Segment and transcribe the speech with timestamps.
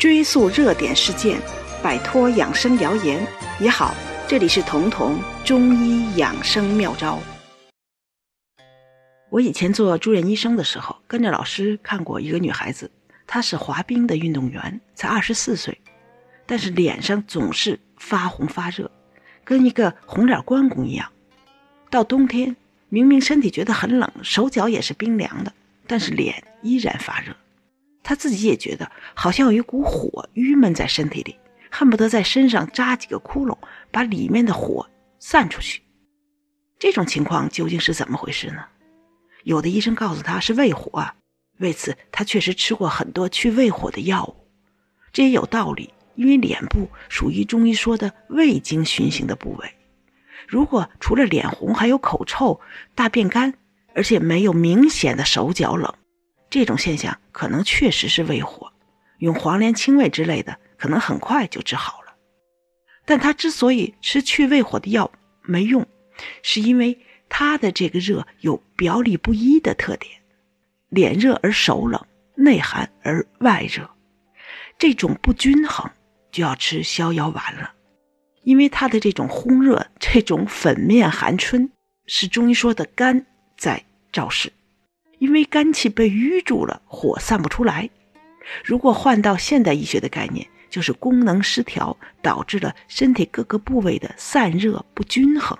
[0.00, 1.38] 追溯热点事件，
[1.82, 3.22] 摆脱养生谣言
[3.60, 3.94] 也好。
[4.26, 7.18] 这里是彤彤中医养生妙招。
[9.28, 12.90] 我以前做住院医生的时候，跟着老师看过一个女孩子，
[13.26, 15.78] 她是滑冰的运动员，才二十四岁，
[16.46, 18.90] 但是脸上总是发红发热，
[19.44, 21.12] 跟一个红脸关公一样。
[21.90, 22.56] 到冬天，
[22.88, 25.52] 明明身体觉得很冷，手脚也是冰凉的，
[25.86, 27.36] 但是脸依然发热。
[28.10, 31.36] 他自己也觉得好像有一股火郁闷在身体里，
[31.70, 33.56] 恨不得在身上扎几个窟窿，
[33.92, 34.84] 把里面的火
[35.20, 35.80] 散出去。
[36.76, 38.64] 这种情况究竟是怎么回事呢？
[39.44, 41.06] 有的医生告诉他是胃火，
[41.58, 44.34] 为此他确实吃过很多去胃火的药物，
[45.12, 49.72] 这也有道理，因为脸部属于中医说的胃经循行的部位。
[50.48, 52.60] 如果除了脸红还有口臭、
[52.96, 53.54] 大便干，
[53.94, 55.94] 而且没有明显的手脚冷，
[56.50, 58.72] 这种现象可能确实是胃火。
[59.18, 62.14] 用黄连清胃之类的，可能很快就治好了。
[63.04, 65.10] 但他之所以吃去胃火的药
[65.42, 65.86] 没用，
[66.42, 66.98] 是因为
[67.28, 70.12] 他的这个热有表里不一的特点，
[70.88, 73.88] 脸热而手冷，内寒而外热，
[74.78, 75.90] 这种不均衡
[76.32, 77.74] 就要吃逍遥丸了。
[78.42, 81.70] 因为它的这种烘热，这种粉面寒春，
[82.06, 83.26] 是中医说的肝
[83.58, 84.50] 在肇事。
[85.20, 87.88] 因为肝气被淤住了，火散不出来。
[88.64, 95.56] 如果换到现代医学的概念，就是功能失调，导致了身体各个部位的散热不均衡。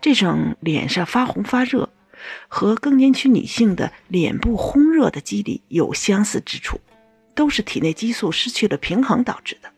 [0.00, 1.90] 这种脸上发红发热，
[2.46, 6.80] 和更年期女性的脸部烘热的机理有相似之处，
[7.34, 9.68] 都是体内激素失去了平衡导致的。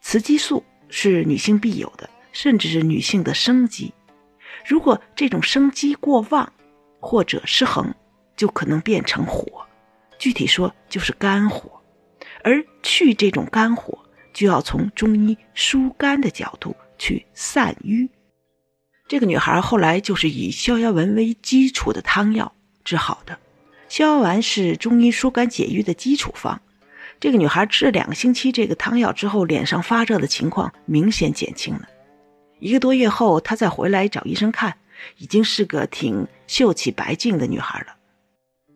[0.00, 0.64] 雌激素。
[0.94, 3.94] 是女性必有的，甚至是女性的生机。
[4.66, 6.52] 如果这种生机过旺
[7.02, 7.92] 或者失衡，
[8.34, 9.66] 就可能变成火。
[10.18, 11.70] 具体说就是肝火。
[12.44, 13.98] 而去这种肝火，
[14.32, 18.08] 就要从中医疏肝的角度去散瘀。
[19.08, 22.52] 这个女孩后来就是以逍遥丸为基础的汤药
[22.84, 23.38] 治好的。
[23.88, 26.60] 逍遥丸是中医疏肝解郁的基础方。
[27.20, 31.88] 这个女孩吃了两个星期这个汤药之后，脸上发热的情况明显减轻了。
[32.58, 34.76] 一个多月后，她再回来找医生看，
[35.18, 37.96] 已经是个挺秀气白净的女孩了。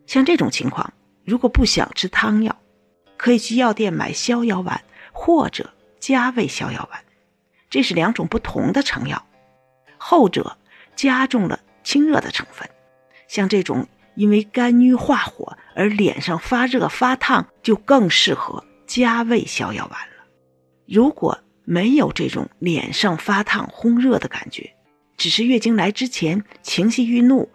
[0.05, 0.93] 像这种情况，
[1.25, 2.55] 如果不想吃汤药，
[3.17, 6.99] 可以去药店买逍遥丸或者加味逍遥丸，
[7.69, 9.25] 这是两种不同的成药，
[9.97, 10.57] 后者
[10.95, 12.69] 加重了清热的成分。
[13.27, 13.87] 像这种。
[14.17, 20.25] 因为肝郁化火而脸上发热发烫，就更适合加味逍遥丸了。
[20.87, 24.73] 如果没有这种脸上发烫、烘热的感觉，
[25.17, 27.49] 只是月经来之前情绪郁怒、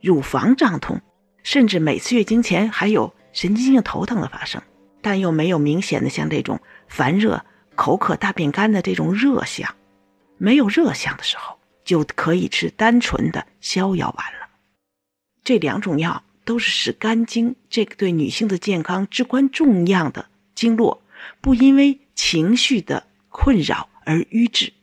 [0.00, 1.00] 乳房胀痛，
[1.42, 4.62] 甚至每次月经前还有神经性头疼的发生，
[5.00, 9.74] 但又没有明显的像这种烦热、口渴、大便干的这种热象，
[10.36, 14.48] 没有热象的时候，就可以吃单纯的逍遥丸了。
[15.42, 21.02] 这两种药都是使肝经这个对女性的健康至关重要的经络，
[21.40, 24.74] 不因为情绪的困扰而瘀滞。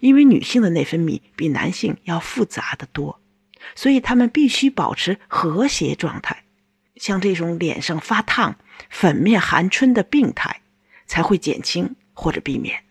[0.00, 3.20] 因为女性的内分泌比男性要复杂的多，
[3.74, 6.44] 所以她们必须保持和谐状态。
[6.96, 8.56] 像这种脸上发烫、
[8.88, 10.62] 粉面寒春的病态，
[11.06, 12.84] 才会减轻或者避免。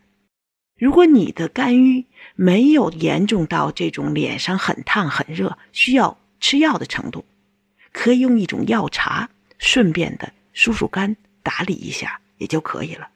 [0.78, 6.18] 如果你的肝郁没有严重到这种脸上很烫很热，需要。
[6.38, 7.26] 吃药的程度，
[7.92, 13.10] 可以用一种药茶，顺便的疏疏肝、打理一下也就可以了。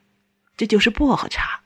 [0.56, 1.60] 这就是薄荷茶。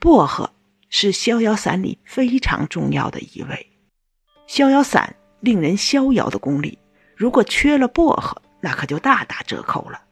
[0.00, 0.52] 薄荷
[0.92, 3.66] 是逍遥散里非常重要的一味。
[4.46, 6.78] 逍遥散令人逍遥的功力，
[7.16, 10.02] 如果缺了薄荷，那可就大打折扣了。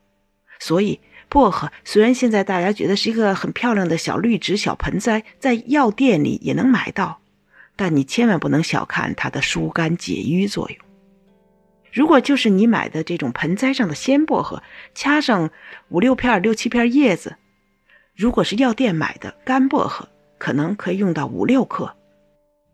[0.58, 0.98] 所以，
[1.28, 7.20] 薄荷虽然现在大家觉得是一个很漂亮的小绿植、小盆栽，在药店里也能买到。
[7.76, 10.78] 但你千万不能小看它的疏肝解郁作用。
[11.92, 14.62] 如果就是你买的这种盆栽上的鲜薄荷，
[14.94, 15.50] 掐上
[15.88, 17.36] 五六片、六七片叶子，
[18.16, 20.08] 如果是药店买的干薄荷，
[20.40, 21.94] 可能可以用到五六克。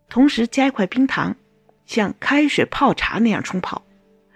[0.09, 1.35] 同时加一块冰糖，
[1.85, 3.83] 像开水泡茶那样冲泡，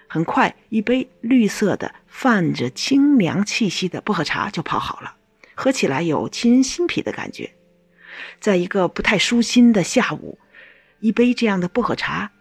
[0.07, 5.16] 很快一杯绿色的、泛着清凉气息的薄荷茶就泡好了，
[5.56, 7.54] 喝起来有沁人心脾的感觉。
[8.39, 10.38] 在一个不太舒心的下午。
[11.00, 12.31] 一杯这样的薄荷茶，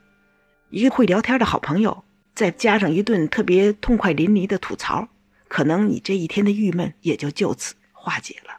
[0.68, 2.04] 一个会聊天的好朋友，
[2.34, 5.08] 再加上一顿特别痛快淋漓的吐槽，
[5.48, 8.58] 可能你这一天的郁闷也就就此化解了。